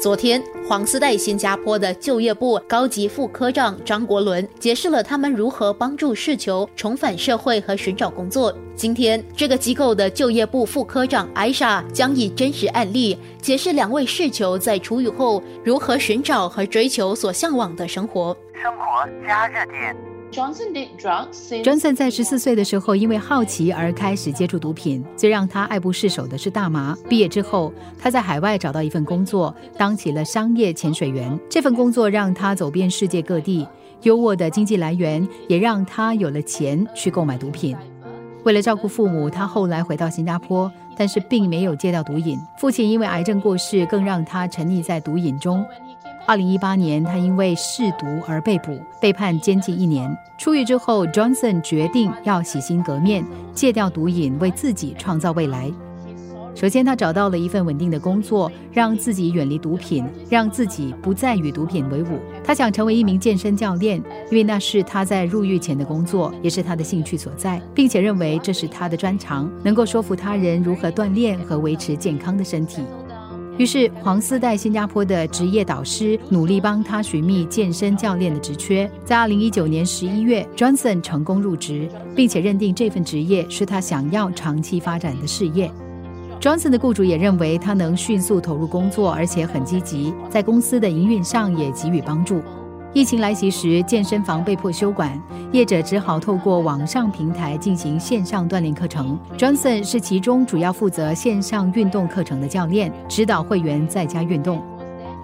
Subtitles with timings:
[0.00, 8.56] 昨天，黄丝带新加坡的就业部高级副科长张国伦解释了他们如何帮助世球重返社会和寻找工作。
[8.76, 18.36] 今天，这个机构的就业部副科长艾莎将以真实案例解释两位世球在出狱后如何寻找和追求所向往的生活。
[18.54, 20.07] 生活加热点。
[20.30, 25.04] Johnson 在十四岁的时候，因为好奇而开始接触毒品。
[25.16, 26.96] 最让他爱不释手的是大麻。
[27.08, 31.38] 毕业之后，他在海外找到一份工作，当起了商业潜水员。
[31.48, 33.66] 这份工作让他走遍世界各地，
[34.02, 37.76] 优渥的经济来源也让他有了钱去购买毒品。
[38.44, 42.38] 为了照顾父母，他后来回到新加坡，但是并没有戒掉毒瘾。
[42.58, 45.64] 父亲因为癌症过世，更让他沉溺在毒瘾中。
[46.28, 50.14] 二零一八年，他因为试毒而被捕，被判监禁一年。
[50.36, 53.24] 出狱之后，Johnson 决定要洗心革面，
[53.54, 55.72] 戒掉毒瘾，为自己创造未来。
[56.54, 62.18] 首先，他找到了一份稳定的工作，让自己远离毒品，让自己不再与毒品为伍。
[62.44, 63.96] 他想成为一名健身教练，
[64.30, 72.82] 因为那是他在入狱前的工作，也是他的兴趣所在，并且认为这是他的专长，能够说服他人如何锻炼和维持健康的身体。
[73.58, 78.88] 于是，黄丝带新加坡的职业导师努力帮他寻觅健身教练的职缺。
[79.04, 85.68] 在二零一九年十一月，Johnson 成功入职，并且认定这份职业是他想要长期发展的事业。
[86.40, 92.40] Johnson 的雇主也认为他能迅速投入工作，而且很积极，在公司的营运上也给予帮助。
[92.94, 95.20] 疫情来袭时，健身房被迫休馆，
[95.52, 99.18] 业者只好透过网上平台进行线上锻炼课程。
[99.36, 104.62] Johnson 是其中主要负责线上运动课程的教练，指导会员在家运动。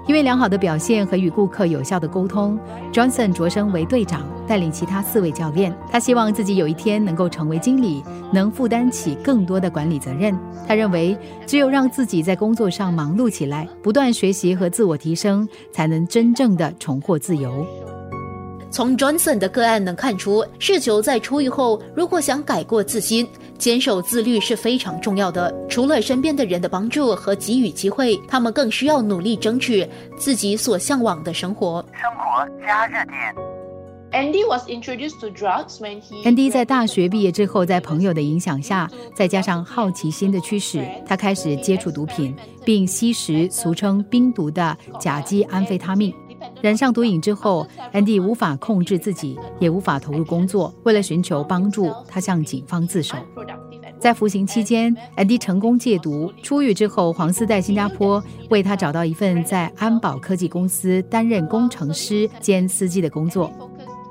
[0.06, 2.58] 因为良好的表现和与顾客有效的沟通
[2.92, 5.74] ，Johnson 擢升为队长，带领其他四位教练。
[5.90, 10.38] 他希望自己有一天能够成为经理，能负担起更多的管理责任。
[10.68, 11.16] 他认为，
[11.46, 17.66] 只有让自己在工作上忙碌起来，不断学习和自我提升，才能真正的重获自由。
[18.74, 23.24] 从 Johnson 的个案能看出，世球在出狱后，如果想改过自新。
[23.56, 25.54] 坚守自律是非常重要的。
[25.68, 31.84] 除了身边的人的帮助和给予机会，他们更需要努力争取自己所向往的生活。
[31.92, 33.32] 生活加热点。
[34.10, 36.24] Andy was introduced to drugs when he.
[36.24, 42.34] Andy 在大学毕业之后，在朋友的影响下，再加上好奇心的驱使，他开始接触毒品，
[42.64, 46.12] 并吸食俗称冰毒的甲基安非他命。
[46.64, 50.74] 染上毒瘾之后，Andy 无法控制自己，也无法投入工作。
[50.84, 53.18] 为了寻求帮助，他向警方自首。
[53.98, 56.32] 在服刑期间，Andy 成功戒毒。
[56.42, 63.52] 出狱之后，黄丝在新加坡为他找到一份在安保科技公司担任工程师兼司机的工作。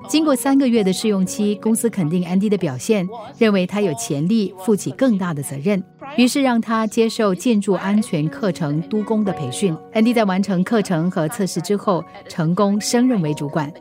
[0.07, 5.81] 经过三个月的试用期，公司肯定安迪的表现，认为他有潜力负起更大的责任，
[6.17, 9.75] 于是让他接受建筑安全课程督工的培训。
[9.93, 13.71] 安迪在完成课程和测试之后，成功升任为主管。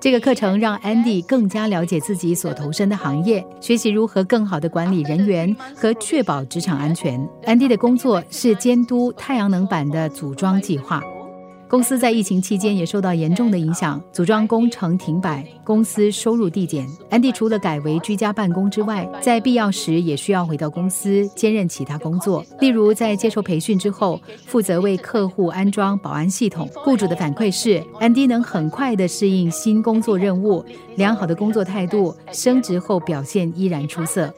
[0.00, 7.28] 这个课程让安迪更加了解自己所投身的行业，学习如何更好地管理人员和确保职场安全。
[7.44, 11.02] 安迪的工作是监督太阳能板的组装计划。
[11.68, 16.88] 公司在疫情期间也受到严重的影响，组装工程停摆，公司收入递减。
[17.10, 26.66] 安迪除了改为居家办公之外，在必要时也需要回到公司兼任其他工作，例如在接受培训之后，负责为客户安装保安系统。
[26.84, 30.64] 雇主的反馈是，安迪能很快地适应新工作任务，
[30.96, 34.32] 良好的工作态度，升职后表现依然出色。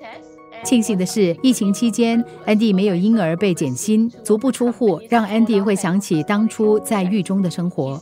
[0.62, 8.00] 庆幸的是，疫情期间安迪没有因而被减薪，足不出户，让安迪会想起当初在狱中的生活。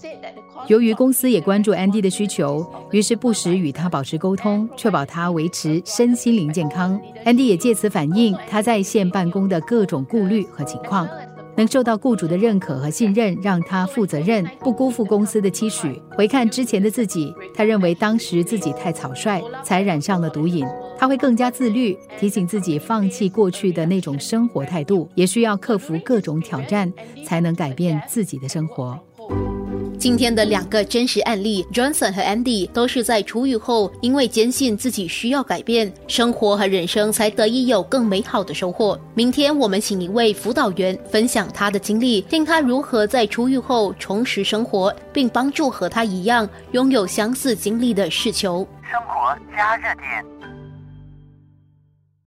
[0.66, 7.00] 由于公司也关注安迪的需求，于是不时与他保持沟通，确保他维持身心灵健康。
[7.24, 11.08] 安迪也借此反映他在线办公的各种顾虑和情况。
[11.56, 16.00] 能受到雇主的认可和信任，让他负责任，不辜负公司的期许。
[16.16, 20.64] 回看之前的自己，他认为当时自己太草率，才染上了毒瘾。
[20.98, 26.92] 他会更加自律，提醒自己放弃过去的那种生活态度，也需要克服各种挑战，
[27.24, 28.98] 才能改变自己的生活。
[29.96, 38.98] 今天的两个真实案例，Johnson 和 Andy 都是在出狱后，因为坚信自己需要改变生活和人生，才得以有更美好的收获。
[39.14, 48.66] 明天我们请一位辅导员分享他的经历，听他如何在出狱后重拾生活，并帮助和他一样拥有相似经历的世球。
[48.88, 50.37] 生活加热点。